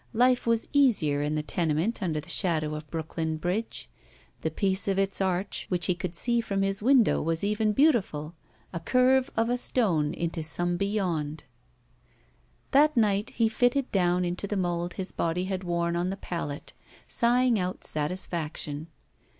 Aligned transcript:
Life 0.15 0.47
was 0.47 0.67
easier 0.73 1.21
in 1.21 1.35
the 1.35 1.43
tenement 1.43 2.01
under 2.01 2.19
the 2.19 2.27
shadow 2.27 2.73
of 2.73 2.89
Brooklyn 2.89 3.37
Bridge. 3.37 3.87
The 4.41 4.49
piece 4.49 4.87
of 4.87 4.97
its 4.97 5.21
arch 5.21 5.67
which 5.69 5.85
he 5.85 5.93
269 5.93 6.39
ROULETTE 6.39 6.39
could 6.39 6.47
see 6.47 6.47
from 6.47 6.61
his 6.63 6.81
window 6.83 7.21
was 7.21 7.43
even 7.43 7.71
beautiful, 7.71 8.33
a 8.73 8.79
curve 8.79 9.29
ct 9.35 9.49
a 9.51 9.57
stone 9.59 10.15
into 10.15 10.41
some 10.41 10.75
beyond. 10.75 11.43
That 12.71 12.97
night 12.97 13.29
he 13.37 13.47
fitted 13.47 13.91
down 13.91 14.25
into 14.25 14.47
the 14.47 14.57
mold 14.57 14.93
his 14.93 15.11
body 15.11 15.43
had 15.45 15.63
worn 15.63 15.95
on 15.95 16.09
the 16.09 16.17
pallet, 16.17 16.73
sighing 17.05 17.59
out 17.59 17.83
satisfaction. 17.83 18.87